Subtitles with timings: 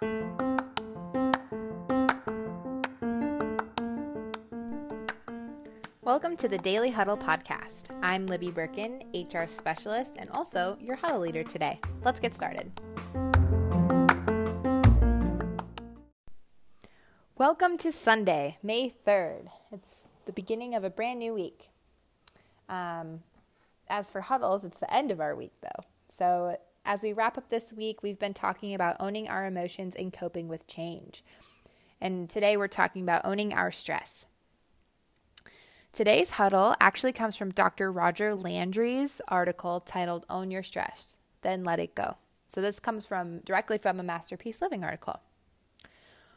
[0.00, 0.16] Welcome
[6.38, 7.84] to the Daily Huddle podcast.
[8.02, 11.78] I'm Libby Birkin, HR specialist, and also your huddle leader today.
[12.02, 12.72] Let's get started.
[17.36, 19.48] Welcome to Sunday, May 3rd.
[19.70, 21.68] It's the beginning of a brand new week.
[22.70, 23.22] Um,
[23.90, 25.84] as for huddles, it's the end of our week though.
[26.08, 30.12] So, as we wrap up this week, we've been talking about owning our emotions and
[30.12, 31.24] coping with change.
[32.00, 34.26] And today we're talking about owning our stress.
[35.92, 37.90] Today's huddle actually comes from Dr.
[37.90, 42.14] Roger Landry's article titled Own Your Stress, Then Let It Go.
[42.48, 45.20] So this comes from directly from a Masterpiece Living article.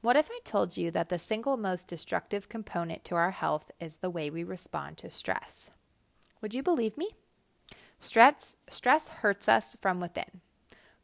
[0.00, 3.98] What if I told you that the single most destructive component to our health is
[3.98, 5.70] the way we respond to stress?
[6.42, 7.08] Would you believe me?
[8.04, 10.42] Stress, stress hurts us from within.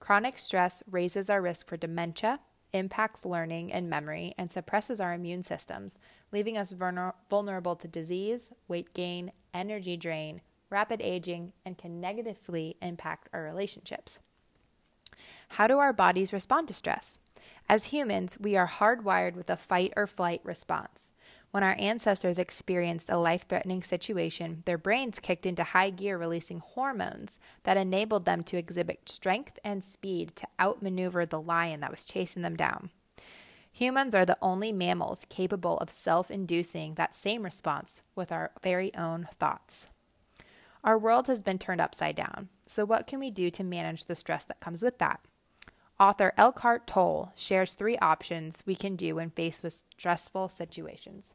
[0.00, 2.40] Chronic stress raises our risk for dementia,
[2.72, 6.00] impacts learning and memory, and suppresses our immune systems,
[6.32, 10.40] leaving us vulnerable to disease, weight gain, energy drain,
[10.70, 14.18] rapid aging, and can negatively impact our relationships.
[15.50, 17.20] How do our bodies respond to stress?
[17.68, 21.12] As humans, we are hardwired with a fight or flight response.
[21.50, 26.58] When our ancestors experienced a life threatening situation, their brains kicked into high gear, releasing
[26.58, 32.04] hormones that enabled them to exhibit strength and speed to outmaneuver the lion that was
[32.04, 32.90] chasing them down.
[33.72, 38.94] Humans are the only mammals capable of self inducing that same response with our very
[38.94, 39.86] own thoughts.
[40.84, 44.14] Our world has been turned upside down, so what can we do to manage the
[44.14, 45.20] stress that comes with that?
[46.00, 51.34] Author Eckhart Tolle shares three options we can do when faced with stressful situations.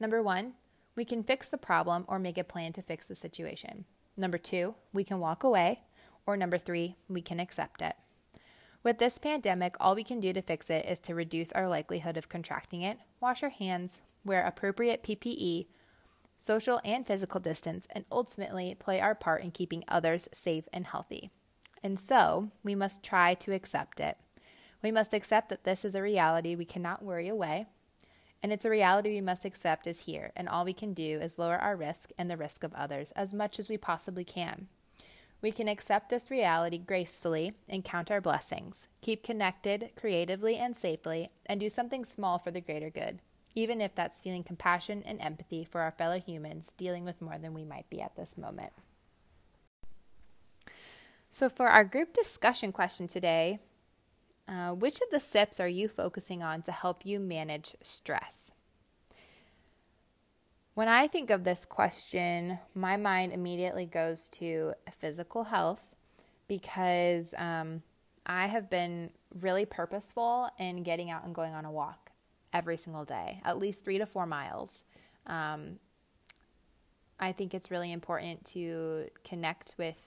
[0.00, 0.54] Number one,
[0.96, 3.84] we can fix the problem or make a plan to fix the situation.
[4.16, 5.80] Number two, we can walk away.
[6.24, 7.96] Or number three, we can accept it.
[8.82, 12.16] With this pandemic, all we can do to fix it is to reduce our likelihood
[12.16, 15.66] of contracting it, wash our hands, wear appropriate PPE,
[16.38, 21.30] social and physical distance, and ultimately play our part in keeping others safe and healthy.
[21.82, 24.16] And so, we must try to accept it.
[24.82, 27.66] We must accept that this is a reality we cannot worry away,
[28.42, 31.38] and it's a reality we must accept is here, and all we can do is
[31.38, 34.68] lower our risk and the risk of others as much as we possibly can.
[35.40, 41.30] We can accept this reality gracefully and count our blessings, keep connected creatively and safely,
[41.46, 43.20] and do something small for the greater good,
[43.54, 47.54] even if that's feeling compassion and empathy for our fellow humans dealing with more than
[47.54, 48.72] we might be at this moment.
[51.30, 53.60] So, for our group discussion question today,
[54.48, 58.52] uh, which of the SIPs are you focusing on to help you manage stress?
[60.74, 65.94] When I think of this question, my mind immediately goes to physical health
[66.46, 67.82] because um,
[68.24, 69.10] I have been
[69.40, 72.10] really purposeful in getting out and going on a walk
[72.52, 74.84] every single day, at least three to four miles.
[75.26, 75.78] Um,
[77.20, 79.98] I think it's really important to connect with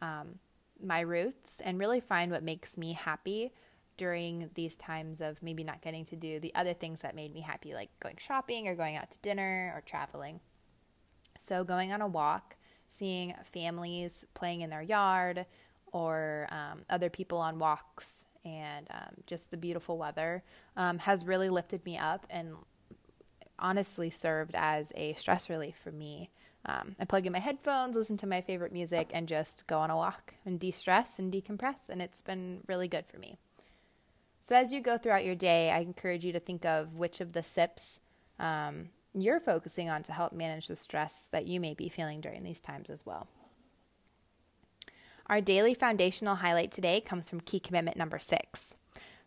[0.00, 0.38] um,
[0.82, 3.52] my roots and really find what makes me happy
[3.96, 7.40] during these times of maybe not getting to do the other things that made me
[7.40, 10.40] happy, like going shopping or going out to dinner or traveling.
[11.38, 12.56] So, going on a walk,
[12.88, 15.46] seeing families playing in their yard
[15.92, 20.42] or um, other people on walks, and um, just the beautiful weather
[20.76, 22.54] um, has really lifted me up and
[23.58, 26.30] honestly served as a stress relief for me.
[26.66, 29.90] Um, I plug in my headphones, listen to my favorite music, and just go on
[29.90, 31.88] a walk and de stress and decompress.
[31.88, 33.36] And it's been really good for me.
[34.40, 37.32] So, as you go throughout your day, I encourage you to think of which of
[37.32, 38.00] the SIPs
[38.38, 42.42] um, you're focusing on to help manage the stress that you may be feeling during
[42.42, 43.28] these times as well.
[45.26, 48.74] Our daily foundational highlight today comes from key commitment number six.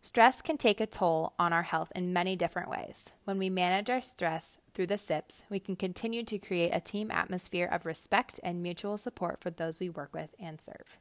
[0.07, 3.09] Stress can take a toll on our health in many different ways.
[3.25, 7.11] When we manage our stress through the SIPs, we can continue to create a team
[7.11, 10.97] atmosphere of respect and mutual support for those we work with and serve.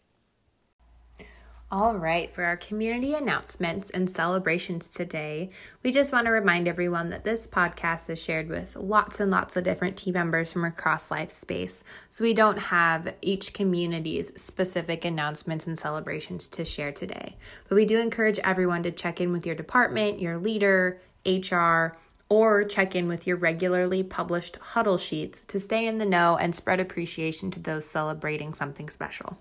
[1.69, 5.51] All right, for our community announcements and celebrations today,
[5.83, 9.57] we just want to remind everyone that this podcast is shared with lots and lots
[9.57, 11.83] of different team members from across Lifespace.
[12.09, 17.35] So we don't have each community's specific announcements and celebrations to share today.
[17.69, 21.97] But we do encourage everyone to check in with your department, your leader, HR,
[22.29, 26.55] or check in with your regularly published huddle sheets to stay in the know and
[26.55, 29.37] spread appreciation to those celebrating something special.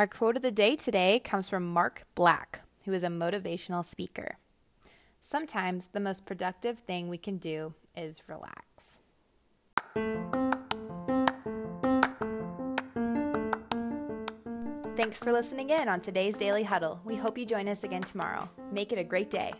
[0.00, 4.38] Our quote of the day today comes from Mark Black, who is a motivational speaker.
[5.20, 8.98] Sometimes the most productive thing we can do is relax.
[14.96, 17.02] Thanks for listening in on today's Daily Huddle.
[17.04, 18.48] We hope you join us again tomorrow.
[18.72, 19.52] Make it a great day.